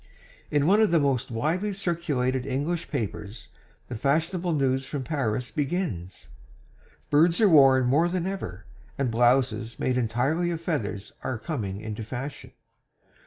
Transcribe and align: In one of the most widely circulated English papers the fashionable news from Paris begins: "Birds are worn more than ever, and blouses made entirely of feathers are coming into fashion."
In 0.49 0.65
one 0.65 0.81
of 0.81 0.89
the 0.89 0.99
most 0.99 1.29
widely 1.29 1.73
circulated 1.73 2.43
English 2.47 2.89
papers 2.89 3.49
the 3.87 3.93
fashionable 3.95 4.51
news 4.51 4.83
from 4.83 5.03
Paris 5.03 5.51
begins: 5.51 6.29
"Birds 7.11 7.39
are 7.39 7.47
worn 7.47 7.85
more 7.85 8.09
than 8.09 8.25
ever, 8.25 8.65
and 8.97 9.11
blouses 9.11 9.77
made 9.77 9.99
entirely 9.99 10.49
of 10.49 10.59
feathers 10.59 11.13
are 11.21 11.37
coming 11.37 11.81
into 11.81 12.01
fashion." 12.01 12.51